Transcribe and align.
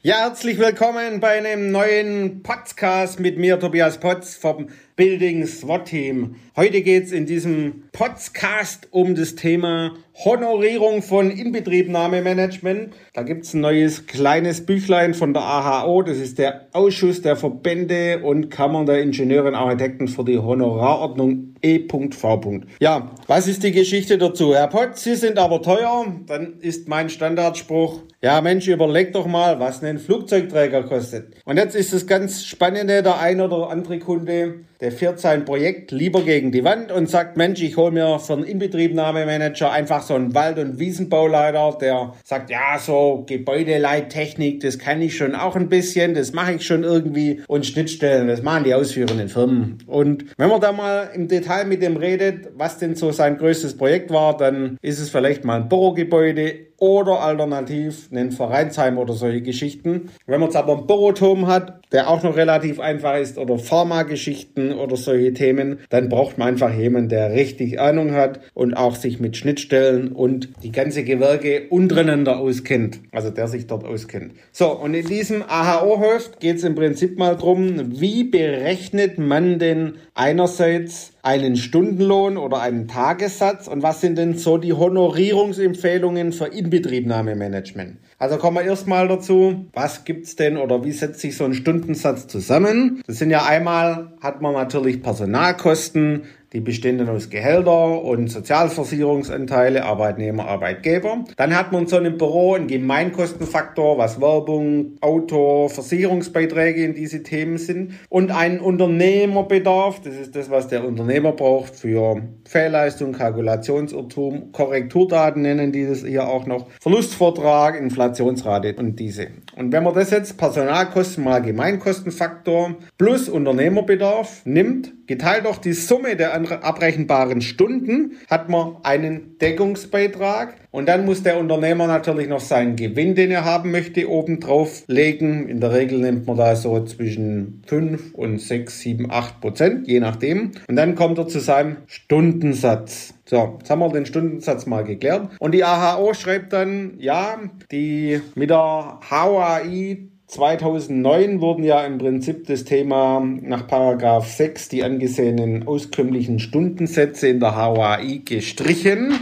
Ja, 0.00 0.20
herzlich 0.20 0.60
willkommen 0.60 1.18
bei 1.18 1.38
einem 1.38 1.72
neuen 1.72 2.44
Podcast 2.44 3.18
mit 3.18 3.36
mir, 3.36 3.58
Tobias 3.58 3.98
Potz 3.98 4.36
vom 4.36 4.68
Building 4.94 5.44
SWAT 5.44 5.86
Team. 5.86 6.36
Heute 6.54 6.82
geht's 6.82 7.10
in 7.10 7.26
diesem 7.26 7.84
Podcast 7.90 8.86
um 8.92 9.16
das 9.16 9.34
Thema 9.34 9.94
Honorierung 10.24 11.02
von 11.02 11.30
Inbetriebnahmemanagement. 11.30 12.94
Da 13.12 13.22
gibt's 13.22 13.54
ein 13.54 13.60
neues 13.60 14.06
kleines 14.06 14.66
Büchlein 14.66 15.14
von 15.14 15.32
der 15.34 15.42
AHO. 15.42 16.02
Das 16.02 16.18
ist 16.18 16.38
der 16.38 16.66
Ausschuss 16.72 17.22
der 17.22 17.36
Verbände 17.36 18.20
und 18.24 18.50
Kammern 18.50 18.86
der 18.86 19.02
Ingenieure 19.02 19.48
und 19.48 19.54
Architekten 19.54 20.08
für 20.08 20.24
die 20.24 20.38
Honorarordnung 20.38 21.54
E.V. 21.62 22.60
Ja, 22.80 23.10
was 23.26 23.46
ist 23.48 23.62
die 23.62 23.72
Geschichte 23.72 24.18
dazu? 24.18 24.54
Herr 24.54 24.68
Potz, 24.68 25.04
Sie 25.04 25.14
sind 25.16 25.38
aber 25.38 25.62
teuer. 25.62 26.06
Dann 26.26 26.58
ist 26.60 26.88
mein 26.88 27.08
Standardspruch, 27.08 28.02
ja 28.20 28.40
Mensch, 28.40 28.66
überleg 28.66 29.12
doch 29.12 29.26
mal, 29.26 29.60
was 29.60 29.80
ein 29.88 29.98
Flugzeugträger 29.98 30.82
kostet. 30.84 31.34
Und 31.44 31.56
jetzt 31.56 31.74
ist 31.74 31.92
das 31.92 32.06
ganz 32.06 32.44
Spannende, 32.44 33.02
der 33.02 33.18
ein 33.20 33.40
oder 33.40 33.70
andere 33.70 33.98
Kunde, 33.98 34.60
der 34.80 34.92
fährt 34.92 35.18
sein 35.18 35.44
Projekt 35.44 35.90
lieber 35.90 36.22
gegen 36.22 36.52
die 36.52 36.62
Wand 36.62 36.92
und 36.92 37.10
sagt, 37.10 37.36
Mensch, 37.36 37.60
ich 37.62 37.76
hole 37.76 37.90
mir 37.90 38.20
für 38.20 38.34
einen 38.34 38.44
Inbetriebnahmemanager 38.44 39.72
einfach 39.72 40.02
so 40.02 40.14
einen 40.14 40.34
Wald- 40.34 40.58
und 40.58 40.78
Wiesenbauleiter, 40.78 41.76
der 41.80 42.14
sagt, 42.24 42.50
ja, 42.50 42.78
so 42.78 43.24
Gebäudeleittechnik, 43.26 44.60
das 44.60 44.78
kann 44.78 45.02
ich 45.02 45.16
schon 45.16 45.34
auch 45.34 45.56
ein 45.56 45.68
bisschen, 45.68 46.14
das 46.14 46.32
mache 46.32 46.54
ich 46.54 46.66
schon 46.66 46.84
irgendwie 46.84 47.42
und 47.48 47.66
Schnittstellen, 47.66 48.28
das 48.28 48.42
machen 48.42 48.64
die 48.64 48.74
ausführenden 48.74 49.28
Firmen. 49.28 49.78
Und 49.86 50.26
wenn 50.36 50.48
man 50.48 50.60
da 50.60 50.70
mal 50.70 51.10
im 51.12 51.26
Detail 51.26 51.64
mit 51.64 51.82
dem 51.82 51.96
redet, 51.96 52.50
was 52.56 52.78
denn 52.78 52.94
so 52.94 53.10
sein 53.10 53.36
größtes 53.36 53.76
Projekt 53.76 54.10
war, 54.10 54.36
dann 54.36 54.78
ist 54.80 55.00
es 55.00 55.10
vielleicht 55.10 55.44
mal 55.44 55.62
ein 55.62 55.68
Bürogebäude 55.68 56.67
oder 56.78 57.20
alternativ 57.20 58.08
einen 58.12 58.30
Vereinsheim 58.30 58.98
oder 58.98 59.14
solche 59.14 59.42
Geschichten. 59.42 60.10
Wenn 60.26 60.40
man 60.40 60.48
jetzt 60.48 60.56
aber 60.56 60.76
einen 60.76 60.86
Büroturm 60.86 61.46
hat, 61.46 61.80
der 61.92 62.08
auch 62.08 62.22
noch 62.22 62.36
relativ 62.36 62.80
einfach 62.80 63.16
ist 63.16 63.38
oder 63.38 63.58
Pharmageschichten 63.58 64.72
oder 64.74 64.96
solche 64.96 65.32
Themen, 65.32 65.80
dann 65.90 66.08
braucht 66.08 66.38
man 66.38 66.48
einfach 66.48 66.72
jemanden, 66.72 67.08
der 67.08 67.32
richtig 67.32 67.80
Ahnung 67.80 68.12
hat 68.12 68.40
und 68.54 68.74
auch 68.74 68.94
sich 68.94 69.20
mit 69.20 69.36
Schnittstellen 69.36 70.12
und 70.12 70.50
die 70.62 70.72
ganze 70.72 71.02
Gewerke 71.02 71.66
untereinander 71.70 72.38
auskennt. 72.38 73.00
Also 73.12 73.30
der 73.30 73.48
sich 73.48 73.66
dort 73.66 73.84
auskennt. 73.84 74.32
So, 74.52 74.70
und 74.70 74.94
in 74.94 75.06
diesem 75.06 75.42
AHO-Host 75.42 76.40
geht 76.40 76.56
es 76.56 76.64
im 76.64 76.74
Prinzip 76.74 77.18
mal 77.18 77.36
drum, 77.36 78.00
wie 78.00 78.24
berechnet 78.24 79.18
man 79.18 79.58
denn 79.58 79.94
einerseits 80.14 81.12
einen 81.28 81.56
Stundenlohn 81.56 82.38
oder 82.38 82.62
einen 82.62 82.88
Tagessatz 82.88 83.68
und 83.68 83.82
was 83.82 84.00
sind 84.00 84.16
denn 84.16 84.38
so 84.38 84.56
die 84.56 84.72
Honorierungsempfehlungen 84.72 86.32
für 86.32 86.46
Inbetriebnahmemanagement? 86.46 87.98
Also 88.18 88.38
kommen 88.38 88.56
wir 88.56 88.62
erstmal 88.62 89.08
dazu, 89.08 89.66
was 89.74 90.04
gibt's 90.04 90.36
denn 90.36 90.56
oder 90.56 90.84
wie 90.84 90.92
setzt 90.92 91.20
sich 91.20 91.36
so 91.36 91.44
ein 91.44 91.52
Stundensatz 91.52 92.28
zusammen? 92.28 93.02
Das 93.06 93.18
sind 93.18 93.28
ja 93.28 93.44
einmal, 93.44 94.12
hat 94.22 94.40
man 94.40 94.54
natürlich 94.54 95.02
Personalkosten, 95.02 96.22
die 96.52 96.60
bestehen 96.60 97.06
aus 97.08 97.28
Gehälter 97.28 98.02
und 98.02 98.28
Sozialversicherungsanteile, 98.28 99.84
Arbeitnehmer, 99.84 100.46
Arbeitgeber. 100.46 101.24
Dann 101.36 101.54
hat 101.54 101.72
man 101.72 101.82
in 101.82 101.88
so 101.88 101.96
einem 101.96 102.16
Büro 102.16 102.54
einen 102.54 102.68
Gemeinkostenfaktor, 102.68 103.98
was 103.98 104.20
Werbung, 104.20 104.96
Auto, 105.00 105.68
Versicherungsbeiträge 105.68 106.82
in 106.84 106.94
diese 106.94 107.22
Themen 107.22 107.58
sind. 107.58 107.92
Und 108.08 108.30
einen 108.30 108.60
Unternehmerbedarf, 108.60 110.00
das 110.00 110.14
ist 110.14 110.36
das, 110.36 110.50
was 110.50 110.68
der 110.68 110.86
Unternehmer 110.86 111.32
braucht 111.32 111.76
für 111.76 112.22
Fehlleistung, 112.46 113.12
Kalkulationsirrtum, 113.12 114.52
Korrekturdaten 114.52 115.42
nennen 115.42 115.72
die 115.72 115.86
das 115.86 116.04
hier 116.04 116.28
auch 116.28 116.46
noch, 116.46 116.66
Verlustvortrag, 116.80 117.78
Inflationsrate 117.78 118.74
und 118.76 118.98
diese. 118.98 119.28
Und 119.56 119.72
wenn 119.72 119.82
man 119.82 119.94
das 119.94 120.10
jetzt 120.10 120.38
Personalkosten 120.38 121.24
mal 121.24 121.42
Gemeinkostenfaktor 121.42 122.76
plus 122.96 123.28
Unternehmerbedarf 123.28 124.42
nimmt, 124.46 124.94
geteilt 125.06 125.44
durch 125.46 125.58
die 125.58 125.72
Summe 125.72 126.16
der 126.16 126.37
abrechenbaren 126.46 127.40
Stunden, 127.40 128.18
hat 128.28 128.48
man 128.48 128.76
einen 128.82 129.38
Deckungsbeitrag 129.38 130.54
und 130.70 130.86
dann 130.86 131.06
muss 131.06 131.22
der 131.22 131.38
Unternehmer 131.38 131.86
natürlich 131.86 132.28
noch 132.28 132.40
seinen 132.40 132.76
Gewinn, 132.76 133.14
den 133.14 133.30
er 133.30 133.44
haben 133.44 133.70
möchte, 133.70 134.08
obendrauf 134.08 134.84
legen. 134.86 135.48
In 135.48 135.60
der 135.60 135.72
Regel 135.72 136.00
nimmt 136.00 136.26
man 136.26 136.36
da 136.36 136.54
so 136.56 136.84
zwischen 136.84 137.62
5 137.66 138.14
und 138.14 138.38
6, 138.38 138.80
7, 138.80 139.10
8 139.10 139.40
Prozent, 139.40 139.88
je 139.88 140.00
nachdem. 140.00 140.52
Und 140.68 140.76
dann 140.76 140.94
kommt 140.94 141.18
er 141.18 141.26
zu 141.26 141.40
seinem 141.40 141.78
Stundensatz. 141.86 143.14
So, 143.24 143.56
jetzt 143.58 143.70
haben 143.70 143.80
wir 143.80 143.88
den 143.90 144.06
Stundensatz 144.06 144.66
mal 144.66 144.84
geklärt. 144.84 145.30
Und 145.38 145.52
die 145.52 145.64
AHO 145.64 146.12
schreibt 146.14 146.52
dann, 146.52 146.94
ja, 146.98 147.38
die 147.70 148.20
mit 148.34 148.50
der 148.50 149.00
HAI 149.10 150.08
2009 150.28 151.40
wurden 151.40 151.64
ja 151.64 151.86
im 151.86 151.96
Prinzip 151.96 152.46
das 152.46 152.64
Thema 152.64 153.26
nach 153.40 153.66
Paragraph 153.66 154.30
6 154.30 154.68
die 154.68 154.84
angesehenen 154.84 155.66
auskömmlichen 155.66 156.38
Stundensätze 156.38 157.28
in 157.28 157.40
der 157.40 157.56
HOAI 157.56 158.20
gestrichen. 158.26 159.14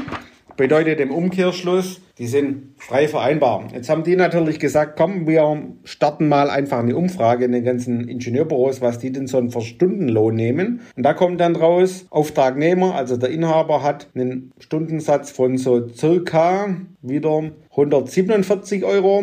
Bedeutet 0.56 0.98
im 0.98 1.12
Umkehrschluss, 1.12 2.00
die 2.18 2.26
sind 2.26 2.72
frei 2.76 3.06
vereinbar. 3.06 3.68
Jetzt 3.72 3.88
haben 3.88 4.02
die 4.02 4.16
natürlich 4.16 4.58
gesagt, 4.58 4.96
komm, 4.98 5.28
wir 5.28 5.62
starten 5.84 6.28
mal 6.28 6.50
einfach 6.50 6.80
eine 6.80 6.96
Umfrage 6.96 7.44
in 7.44 7.52
den 7.52 7.62
ganzen 7.62 8.08
Ingenieurbüros, 8.08 8.80
was 8.80 8.98
die 8.98 9.12
denn 9.12 9.28
so 9.28 9.38
einen 9.38 9.52
Stundenlohn 9.52 10.34
nehmen. 10.34 10.80
Und 10.96 11.04
da 11.04 11.14
kommt 11.14 11.40
dann 11.40 11.54
raus, 11.54 12.06
Auftragnehmer, 12.10 12.96
also 12.96 13.16
der 13.16 13.30
Inhaber 13.30 13.84
hat 13.84 14.08
einen 14.16 14.50
Stundensatz 14.58 15.30
von 15.30 15.56
so 15.56 15.86
circa 15.88 16.74
wieder 17.00 17.52
147 17.70 18.84
Euro 18.84 19.22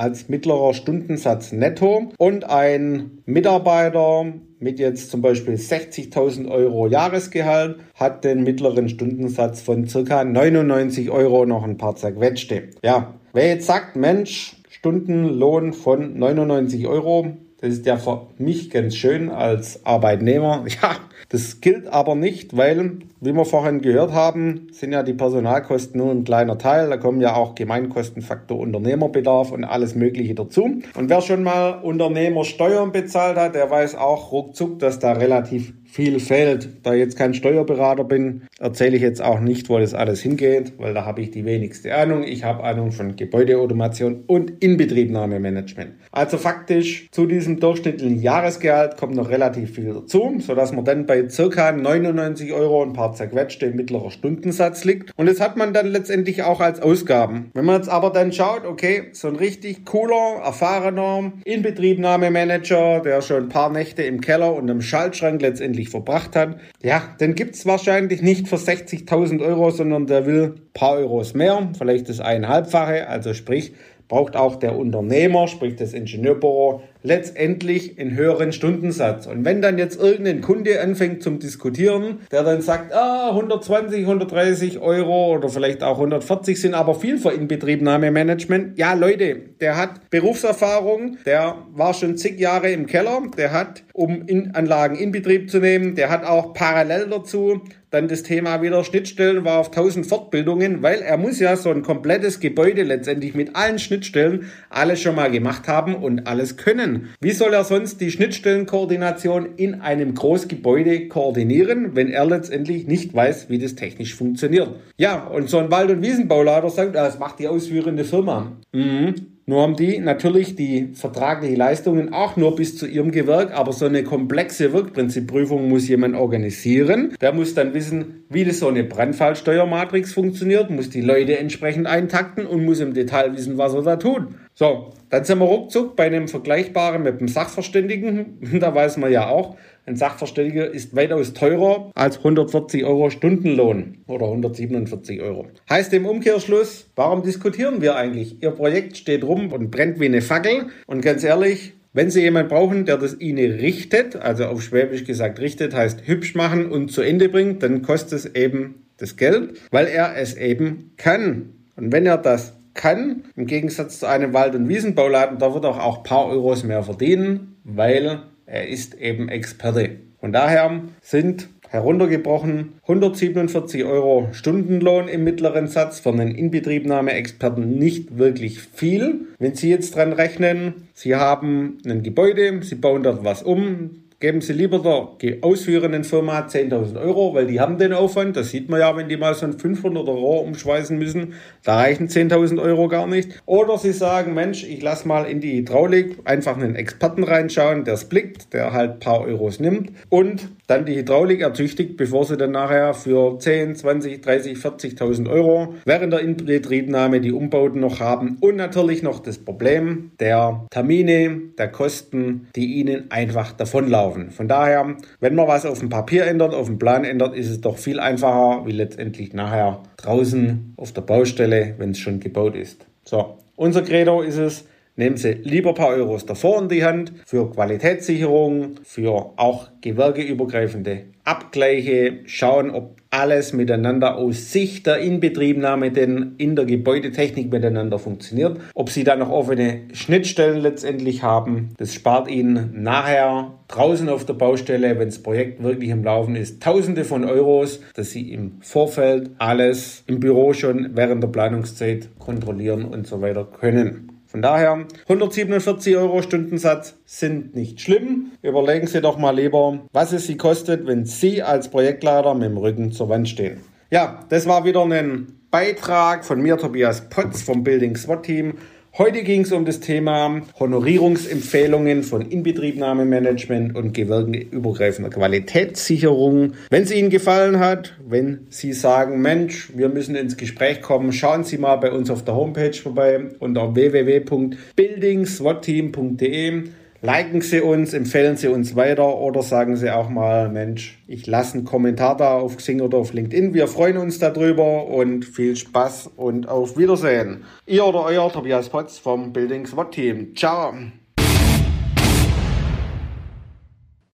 als 0.00 0.30
mittlerer 0.30 0.72
Stundensatz 0.72 1.52
netto 1.52 2.10
und 2.16 2.44
ein 2.44 3.22
Mitarbeiter 3.26 4.32
mit 4.58 4.78
jetzt 4.78 5.10
zum 5.10 5.20
Beispiel 5.20 5.54
60.000 5.54 6.50
Euro 6.50 6.86
Jahresgehalt 6.86 7.80
hat 7.94 8.24
den 8.24 8.42
mittleren 8.42 8.88
Stundensatz 8.88 9.60
von 9.60 9.86
circa 9.86 10.24
99 10.24 11.10
Euro 11.10 11.44
noch 11.44 11.64
ein 11.64 11.76
paar 11.76 11.96
zerquetschte. 11.96 12.70
Ja, 12.82 13.14
wer 13.34 13.48
jetzt 13.48 13.66
sagt, 13.66 13.96
Mensch, 13.96 14.56
Stundenlohn 14.70 15.74
von 15.74 16.18
99 16.18 16.86
Euro, 16.86 17.36
das 17.60 17.70
ist 17.70 17.86
ja 17.86 17.98
für 17.98 18.26
mich 18.38 18.70
ganz 18.70 18.96
schön 18.96 19.28
als 19.30 19.84
Arbeitnehmer. 19.84 20.64
Ja, 20.82 20.96
das 21.28 21.60
gilt 21.60 21.86
aber 21.88 22.14
nicht, 22.14 22.56
weil, 22.56 22.98
wie 23.20 23.32
wir 23.32 23.44
vorhin 23.44 23.82
gehört 23.82 24.12
haben, 24.12 24.68
sind 24.72 24.92
ja 24.92 25.02
die 25.02 25.12
Personalkosten 25.12 26.00
nur 26.00 26.10
ein 26.10 26.24
kleiner 26.24 26.58
Teil. 26.58 26.88
Da 26.88 26.96
kommen 26.96 27.20
ja 27.20 27.34
auch 27.34 27.54
Gemeinkostenfaktor 27.54 28.58
Unternehmerbedarf 28.58 29.52
und 29.52 29.64
alles 29.64 29.94
Mögliche 29.94 30.34
dazu. 30.34 30.80
Und 30.96 31.10
wer 31.10 31.20
schon 31.20 31.42
mal 31.42 31.80
Unternehmersteuern 31.82 32.92
bezahlt 32.92 33.36
hat, 33.36 33.54
der 33.54 33.70
weiß 33.70 33.94
auch 33.96 34.32
ruckzuck, 34.32 34.78
dass 34.78 34.98
da 34.98 35.12
relativ 35.12 35.72
viel 35.90 36.20
fehlt. 36.20 36.68
Da 36.82 36.94
ich 36.94 37.00
jetzt 37.00 37.16
kein 37.16 37.34
Steuerberater 37.34 38.04
bin, 38.04 38.42
erzähle 38.58 38.96
ich 38.96 39.02
jetzt 39.02 39.22
auch 39.22 39.40
nicht, 39.40 39.68
wo 39.68 39.78
das 39.78 39.94
alles 39.94 40.20
hingeht, 40.20 40.74
weil 40.78 40.94
da 40.94 41.04
habe 41.04 41.20
ich 41.20 41.30
die 41.30 41.44
wenigste 41.44 41.94
Ahnung. 41.94 42.22
Ich 42.22 42.44
habe 42.44 42.62
Ahnung 42.62 42.92
von 42.92 43.16
Gebäudeautomation 43.16 44.24
und 44.26 44.62
Inbetriebnahmemanagement. 44.62 45.92
Also 46.12 46.38
faktisch 46.38 47.08
zu 47.10 47.26
diesem 47.26 47.60
durchschnittlichen 47.60 48.20
Jahresgehalt 48.22 48.96
kommt 48.96 49.14
noch 49.14 49.30
relativ 49.30 49.74
viel 49.74 49.92
dazu, 49.92 50.36
sodass 50.38 50.72
man 50.72 50.84
dann 50.84 51.06
bei 51.06 51.28
circa 51.28 51.72
99 51.72 52.52
Euro 52.52 52.82
ein 52.82 52.92
paar 52.92 53.12
zerquetschte 53.14 53.70
mittlerer 53.70 54.10
Stundensatz 54.10 54.84
liegt. 54.84 55.12
Und 55.16 55.26
das 55.26 55.40
hat 55.40 55.56
man 55.56 55.72
dann 55.72 55.86
letztendlich 55.86 56.42
auch 56.42 56.60
als 56.60 56.80
Ausgaben. 56.80 57.50
Wenn 57.54 57.64
man 57.64 57.76
jetzt 57.76 57.88
aber 57.88 58.10
dann 58.10 58.32
schaut, 58.32 58.64
okay, 58.64 59.08
so 59.12 59.28
ein 59.28 59.36
richtig 59.36 59.84
cooler, 59.84 60.42
erfahrener 60.44 61.32
Inbetriebnahmemanager, 61.44 63.00
der 63.00 63.22
schon 63.22 63.44
ein 63.44 63.48
paar 63.48 63.70
Nächte 63.70 64.02
im 64.02 64.20
Keller 64.20 64.54
und 64.54 64.68
im 64.68 64.82
Schaltschrank 64.82 65.40
letztendlich 65.40 65.79
letztendlich 65.80 65.88
verbracht 65.88 66.36
hat, 66.36 66.58
ja, 66.82 67.02
dann 67.18 67.34
gibt 67.34 67.54
es 67.54 67.66
wahrscheinlich 67.66 68.22
nicht 68.22 68.48
für 68.48 68.56
60.000 68.56 69.42
Euro, 69.44 69.70
sondern 69.70 70.06
der 70.06 70.26
will 70.26 70.54
ein 70.56 70.72
paar 70.72 70.96
Euros 70.96 71.34
mehr, 71.34 71.70
vielleicht 71.76 72.08
das 72.08 72.20
eineinhalbfache, 72.20 73.08
also 73.08 73.34
sprich, 73.34 73.72
braucht 74.10 74.36
auch 74.36 74.56
der 74.56 74.76
Unternehmer, 74.76 75.48
sprich 75.48 75.76
das 75.76 75.94
Ingenieurbüro, 75.94 76.82
letztendlich 77.02 77.98
einen 77.98 78.14
höheren 78.14 78.52
Stundensatz. 78.52 79.26
Und 79.26 79.44
wenn 79.44 79.62
dann 79.62 79.78
jetzt 79.78 79.98
irgendein 79.98 80.42
Kunde 80.42 80.82
anfängt 80.82 81.22
zum 81.22 81.38
Diskutieren, 81.38 82.18
der 82.30 82.42
dann 82.42 82.60
sagt, 82.60 82.92
ah, 82.92 83.30
120, 83.30 84.00
130 84.00 84.80
Euro 84.80 85.36
oder 85.36 85.48
vielleicht 85.48 85.82
auch 85.82 85.96
140 85.96 86.60
sind 86.60 86.74
aber 86.74 86.94
viel 86.94 87.18
für 87.18 87.30
Inbetriebnahmemanagement. 87.30 88.76
Ja, 88.78 88.94
Leute, 88.94 89.36
der 89.60 89.76
hat 89.76 90.10
Berufserfahrung, 90.10 91.18
der 91.24 91.54
war 91.72 91.94
schon 91.94 92.16
zig 92.18 92.38
Jahre 92.38 92.70
im 92.70 92.86
Keller, 92.86 93.22
der 93.38 93.52
hat, 93.52 93.84
um 93.92 94.26
in 94.26 94.54
Anlagen 94.54 94.96
in 94.96 95.12
Betrieb 95.12 95.50
zu 95.50 95.60
nehmen, 95.60 95.94
der 95.94 96.10
hat 96.10 96.24
auch 96.26 96.52
parallel 96.52 97.06
dazu 97.08 97.62
dann 97.90 98.08
das 98.08 98.22
Thema 98.22 98.62
wieder 98.62 98.84
Schnittstellen 98.84 99.44
war 99.44 99.58
auf 99.58 99.68
1000 99.68 100.06
Fortbildungen, 100.06 100.82
weil 100.82 101.00
er 101.00 101.16
muss 101.16 101.40
ja 101.40 101.56
so 101.56 101.70
ein 101.70 101.82
komplettes 101.82 102.40
Gebäude 102.40 102.82
letztendlich 102.82 103.34
mit 103.34 103.56
allen 103.56 103.78
Schnittstellen 103.78 104.50
alles 104.68 105.00
schon 105.00 105.16
mal 105.16 105.30
gemacht 105.30 105.66
haben 105.68 105.94
und 105.94 106.26
alles 106.26 106.56
können. 106.56 107.08
Wie 107.20 107.32
soll 107.32 107.52
er 107.52 107.64
sonst 107.64 108.00
die 108.00 108.10
Schnittstellenkoordination 108.10 109.56
in 109.56 109.80
einem 109.80 110.14
Großgebäude 110.14 111.08
koordinieren, 111.08 111.96
wenn 111.96 112.08
er 112.08 112.24
letztendlich 112.26 112.86
nicht 112.86 113.12
weiß, 113.12 113.48
wie 113.50 113.58
das 113.58 113.74
technisch 113.74 114.14
funktioniert? 114.14 114.70
Ja, 114.96 115.26
und 115.26 115.50
so 115.50 115.58
ein 115.58 115.70
Wald- 115.70 115.90
und 115.90 116.02
Wiesenbaulader 116.02 116.70
sagt, 116.70 116.94
das 116.94 117.18
macht 117.18 117.40
die 117.40 117.48
ausführende 117.48 118.04
Firma. 118.04 118.56
Mhm. 118.72 119.29
Nur 119.46 119.62
haben 119.62 119.74
die 119.74 119.98
natürlich 119.98 120.54
die 120.54 120.90
vertraglichen 120.92 121.56
Leistungen 121.56 122.12
auch 122.12 122.36
nur 122.36 122.54
bis 122.54 122.76
zu 122.76 122.86
ihrem 122.86 123.10
Gewerk, 123.10 123.52
aber 123.52 123.72
so 123.72 123.86
eine 123.86 124.04
komplexe 124.04 124.72
Wirkprinzipprüfung 124.72 125.68
muss 125.68 125.88
jemand 125.88 126.14
organisieren. 126.14 127.16
Der 127.20 127.32
muss 127.32 127.54
dann 127.54 127.74
wissen, 127.74 128.24
wie 128.28 128.44
das 128.44 128.60
so 128.60 128.68
eine 128.68 128.84
Brandfallsteuermatrix 128.84 130.12
funktioniert, 130.12 130.70
muss 130.70 130.90
die 130.90 131.00
Leute 131.00 131.38
entsprechend 131.38 131.86
eintakten 131.86 132.46
und 132.46 132.64
muss 132.64 132.80
im 132.80 132.94
Detail 132.94 133.34
wissen, 133.36 133.58
was 133.58 133.74
er 133.74 133.82
da 133.82 133.96
tut. 133.96 134.28
So, 134.54 134.92
dann 135.08 135.24
sind 135.24 135.38
wir 135.38 135.46
ruckzuck 135.46 135.96
bei 135.96 136.04
einem 136.04 136.28
Vergleichbaren 136.28 137.02
mit 137.02 137.20
dem 137.20 137.28
Sachverständigen. 137.28 138.38
Da 138.60 138.74
weiß 138.74 138.98
man 138.98 139.10
ja 139.10 139.28
auch, 139.28 139.56
ein 139.86 139.96
Sachverständiger 139.96 140.70
ist 140.70 140.94
weitaus 140.94 141.32
teurer 141.32 141.90
als 141.94 142.18
140 142.18 142.84
Euro 142.84 143.10
Stundenlohn 143.10 143.98
oder 144.06 144.26
147 144.26 145.20
Euro. 145.22 145.46
Heißt 145.68 145.92
im 145.94 146.04
Umkehrschluss, 146.04 146.90
warum 146.94 147.22
diskutieren 147.22 147.80
wir 147.80 147.96
eigentlich? 147.96 148.42
Ihr 148.42 148.50
Projekt 148.50 148.96
steht 148.96 149.24
rum 149.24 149.52
und 149.52 149.70
brennt 149.70 149.98
wie 149.98 150.06
eine 150.06 150.20
Fackel. 150.20 150.66
Und 150.86 151.00
ganz 151.00 151.24
ehrlich, 151.24 151.72
wenn 151.92 152.10
Sie 152.10 152.20
jemanden 152.20 152.50
brauchen, 152.50 152.84
der 152.84 152.98
das 152.98 153.18
Ihnen 153.18 153.52
richtet, 153.52 154.14
also 154.14 154.44
auf 154.44 154.62
Schwäbisch 154.62 155.04
gesagt 155.04 155.40
richtet, 155.40 155.74
heißt 155.74 156.06
hübsch 156.06 156.34
machen 156.34 156.70
und 156.70 156.92
zu 156.92 157.00
Ende 157.00 157.28
bringt, 157.28 157.62
dann 157.62 157.82
kostet 157.82 158.12
es 158.12 158.34
eben 158.34 158.86
das 158.98 159.16
Geld, 159.16 159.58
weil 159.72 159.86
er 159.86 160.16
es 160.16 160.36
eben 160.36 160.92
kann. 160.96 161.54
Und 161.74 161.90
wenn 161.92 162.06
er 162.06 162.18
das 162.18 162.59
kann, 162.74 163.24
im 163.36 163.46
Gegensatz 163.46 164.00
zu 164.00 164.06
einem 164.06 164.32
Wald- 164.32 164.54
und 164.54 164.68
Wiesenbauladen, 164.68 165.38
da 165.38 165.52
wird 165.54 165.64
er 165.64 165.82
auch 165.82 165.98
ein 165.98 166.02
paar 166.04 166.26
Euros 166.26 166.64
mehr 166.64 166.82
verdienen, 166.82 167.56
weil 167.64 168.22
er 168.46 168.68
ist 168.68 168.94
eben 168.94 169.28
Experte. 169.28 169.96
Von 170.20 170.32
daher 170.32 170.82
sind 171.00 171.48
heruntergebrochen 171.70 172.74
147 172.82 173.84
Euro 173.84 174.28
Stundenlohn 174.32 175.06
im 175.06 175.22
mittleren 175.22 175.68
Satz 175.68 176.00
für 176.00 176.10
einen 176.10 176.34
Inbetriebnahme-Experten 176.34 177.78
nicht 177.78 178.18
wirklich 178.18 178.60
viel. 178.60 179.28
Wenn 179.38 179.54
Sie 179.54 179.70
jetzt 179.70 179.94
dran 179.94 180.12
rechnen, 180.12 180.88
Sie 180.94 181.14
haben 181.14 181.78
ein 181.86 182.02
Gebäude, 182.02 182.60
Sie 182.62 182.74
bauen 182.74 183.04
dort 183.04 183.24
was 183.24 183.42
um, 183.42 184.02
geben 184.20 184.42
Sie 184.42 184.52
lieber 184.52 184.78
der 184.78 185.38
ausführenden 185.40 186.04
Firma 186.04 186.40
10.000 186.40 187.00
Euro, 187.00 187.34
weil 187.34 187.46
die 187.46 187.58
haben 187.58 187.78
den 187.78 187.94
Aufwand. 187.94 188.36
Das 188.36 188.50
sieht 188.50 188.68
man 188.68 188.78
ja, 188.78 188.94
wenn 188.94 189.08
die 189.08 189.16
mal 189.16 189.34
so 189.34 189.46
ein 189.46 189.54
500er 189.54 190.04
Rohr 190.04 190.44
umschweißen 190.44 190.96
müssen. 190.98 191.34
Da 191.64 191.78
reichen 191.78 192.08
10.000 192.08 192.60
Euro 192.60 192.88
gar 192.88 193.06
nicht. 193.06 193.40
Oder 193.46 193.78
Sie 193.78 193.92
sagen, 193.92 194.34
Mensch, 194.34 194.62
ich 194.62 194.82
lasse 194.82 195.08
mal 195.08 195.24
in 195.24 195.40
die 195.40 195.58
Hydraulik 195.58 196.18
einfach 196.24 196.56
einen 196.56 196.76
Experten 196.76 197.24
reinschauen, 197.24 197.84
der 197.84 197.94
es 197.94 198.04
blickt, 198.04 198.52
der 198.52 198.74
halt 198.74 198.92
ein 198.92 199.00
paar 199.00 199.22
Euros 199.22 199.58
nimmt 199.58 199.90
und 200.10 200.50
dann 200.70 200.86
die 200.86 200.94
Hydraulik 200.94 201.40
ertüchtigt, 201.40 201.96
bevor 201.96 202.24
sie 202.24 202.36
dann 202.36 202.52
nachher 202.52 202.94
für 202.94 203.36
10, 203.38 203.74
20, 203.74 204.22
30, 204.22 204.56
40.000 204.56 205.28
Euro 205.28 205.74
während 205.84 206.12
der 206.12 206.20
Inbetriebnahme 206.20 207.20
die 207.20 207.32
Umbauten 207.32 207.80
noch 207.80 207.98
haben 207.98 208.38
und 208.40 208.54
natürlich 208.54 209.02
noch 209.02 209.18
das 209.18 209.38
Problem 209.38 210.12
der 210.20 210.64
Termine, 210.70 211.40
der 211.58 211.68
Kosten, 211.72 212.46
die 212.54 212.74
ihnen 212.74 213.10
einfach 213.10 213.52
davonlaufen. 213.52 214.30
Von 214.30 214.46
daher, 214.46 214.96
wenn 215.18 215.34
man 215.34 215.48
was 215.48 215.66
auf 215.66 215.80
dem 215.80 215.88
Papier 215.88 216.26
ändert, 216.26 216.54
auf 216.54 216.66
dem 216.66 216.78
Plan 216.78 217.04
ändert, 217.04 217.34
ist 217.34 217.50
es 217.50 217.60
doch 217.60 217.76
viel 217.76 217.98
einfacher, 217.98 218.64
wie 218.64 218.72
letztendlich 218.72 219.34
nachher 219.34 219.82
draußen 219.96 220.74
auf 220.76 220.92
der 220.92 221.02
Baustelle, 221.02 221.74
wenn 221.78 221.90
es 221.90 221.98
schon 221.98 222.20
gebaut 222.20 222.54
ist. 222.54 222.86
So, 223.02 223.38
unser 223.56 223.82
Credo 223.82 224.22
ist 224.22 224.38
es, 224.38 224.64
Nehmen 225.00 225.16
Sie 225.16 225.32
lieber 225.44 225.70
ein 225.70 225.76
paar 225.76 225.94
Euros 225.94 226.26
davor 226.26 226.60
in 226.60 226.68
die 226.68 226.84
Hand 226.84 227.14
für 227.24 227.50
Qualitätssicherung, 227.50 228.74
für 228.82 229.32
auch 229.36 229.70
gewerkeübergreifende 229.80 231.04
Abgleiche, 231.24 232.18
schauen, 232.26 232.70
ob 232.70 233.00
alles 233.08 233.54
miteinander 233.54 234.16
aus 234.16 234.52
Sicht 234.52 234.86
der 234.86 234.98
Inbetriebnahme 234.98 235.90
denn 235.90 236.34
in 236.36 236.54
der 236.54 236.66
Gebäudetechnik 236.66 237.50
miteinander 237.50 237.98
funktioniert. 237.98 238.60
Ob 238.74 238.90
Sie 238.90 239.02
da 239.02 239.16
noch 239.16 239.30
offene 239.30 239.84
Schnittstellen 239.94 240.60
letztendlich 240.60 241.22
haben, 241.22 241.70
das 241.78 241.94
spart 241.94 242.30
Ihnen 242.30 242.82
nachher 242.82 243.54
draußen 243.68 244.10
auf 244.10 244.26
der 244.26 244.34
Baustelle, 244.34 244.98
wenn 244.98 245.08
das 245.08 245.22
Projekt 245.22 245.62
wirklich 245.62 245.88
im 245.88 246.04
Laufen 246.04 246.36
ist, 246.36 246.62
Tausende 246.62 247.04
von 247.04 247.24
Euros, 247.24 247.80
dass 247.94 248.10
Sie 248.10 248.30
im 248.32 248.60
Vorfeld 248.60 249.30
alles 249.38 250.04
im 250.06 250.20
Büro 250.20 250.52
schon 250.52 250.90
während 250.94 251.22
der 251.22 251.28
Planungszeit 251.28 252.10
kontrollieren 252.18 252.84
und 252.84 253.06
so 253.06 253.22
weiter 253.22 253.46
können. 253.46 254.19
Von 254.30 254.42
daher 254.42 254.86
147 255.08 255.96
Euro 255.96 256.22
Stundensatz 256.22 256.94
sind 257.04 257.56
nicht 257.56 257.80
schlimm. 257.80 258.30
Überlegen 258.42 258.86
Sie 258.86 259.00
doch 259.00 259.18
mal 259.18 259.34
lieber, 259.34 259.80
was 259.92 260.12
es 260.12 260.28
Sie 260.28 260.36
kostet, 260.36 260.86
wenn 260.86 261.04
Sie 261.04 261.42
als 261.42 261.68
Projektleiter 261.68 262.34
mit 262.34 262.44
dem 262.44 262.56
Rücken 262.56 262.92
zur 262.92 263.08
Wand 263.08 263.28
stehen. 263.28 263.58
Ja, 263.90 264.20
das 264.28 264.46
war 264.46 264.64
wieder 264.64 264.84
ein 264.84 265.40
Beitrag 265.50 266.24
von 266.24 266.40
mir, 266.40 266.56
Tobias 266.56 267.08
Potz 267.08 267.42
vom 267.42 267.64
Building 267.64 267.96
SWAT 267.96 268.22
Team. 268.22 268.54
Heute 269.00 269.22
ging 269.22 269.44
es 269.44 269.52
um 269.52 269.64
das 269.64 269.80
Thema 269.80 270.42
Honorierungsempfehlungen 270.58 272.02
von 272.02 272.20
Inbetriebnahmemanagement 272.20 273.74
und 273.74 273.94
gewerkenübergreifender 273.94 275.08
Qualitätssicherung. 275.08 276.52
Wenn 276.68 276.82
es 276.82 276.92
Ihnen 276.92 277.08
gefallen 277.08 277.60
hat, 277.60 277.96
wenn 278.06 278.46
Sie 278.50 278.74
sagen, 278.74 279.22
Mensch, 279.22 279.72
wir 279.74 279.88
müssen 279.88 280.16
ins 280.16 280.36
Gespräch 280.36 280.82
kommen, 280.82 281.14
schauen 281.14 281.44
Sie 281.44 281.56
mal 281.56 281.76
bei 281.76 281.92
uns 281.92 282.10
auf 282.10 282.26
der 282.26 282.34
Homepage 282.34 282.74
vorbei 282.74 283.30
unter 283.38 283.74
www.buildingswatteam.de. 283.74 286.64
Liken 287.02 287.40
Sie 287.40 287.62
uns, 287.62 287.94
empfehlen 287.94 288.36
Sie 288.36 288.48
uns 288.48 288.76
weiter 288.76 289.16
oder 289.16 289.42
sagen 289.42 289.74
Sie 289.76 289.90
auch 289.90 290.10
mal, 290.10 290.50
Mensch, 290.50 290.98
ich 291.06 291.26
lasse 291.26 291.56
einen 291.56 291.64
Kommentar 291.64 292.14
da 292.14 292.34
auf 292.34 292.58
Xing 292.58 292.82
oder 292.82 292.98
auf 292.98 293.14
LinkedIn. 293.14 293.54
Wir 293.54 293.68
freuen 293.68 293.96
uns 293.96 294.18
darüber 294.18 294.86
und 294.86 295.24
viel 295.24 295.56
Spaß 295.56 296.10
und 296.16 296.46
auf 296.46 296.76
Wiedersehen. 296.76 297.44
Ihr 297.64 297.86
oder 297.86 298.04
euer 298.04 298.30
Tobias 298.30 298.68
Potz 298.68 298.98
vom 298.98 299.32
Building 299.32 299.66
SWAT 299.66 299.92
Team. 299.92 300.36
Ciao. 300.36 300.74